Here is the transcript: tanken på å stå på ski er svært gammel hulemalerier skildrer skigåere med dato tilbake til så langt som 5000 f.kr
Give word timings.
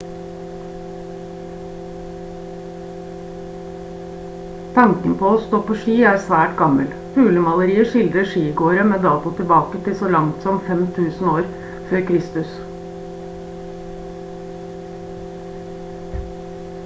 tanken 4.77 5.11
på 5.19 5.33
å 5.33 5.41
stå 5.43 5.59
på 5.67 5.75
ski 5.81 5.97
er 6.13 6.17
svært 6.23 6.55
gammel 6.61 6.89
hulemalerier 7.17 7.89
skildrer 7.91 8.29
skigåere 8.31 8.85
med 8.93 9.05
dato 9.07 9.33
tilbake 9.41 9.81
til 9.89 9.97
så 10.01 10.09
langt 10.15 10.47
som 10.47 10.59
5000 10.69 11.93
f.kr 11.99 12.49